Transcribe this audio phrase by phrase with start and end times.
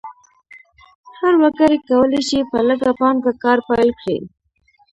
[1.19, 4.17] هر وګړی کولی شي په لږه پانګه کار پیل کړي.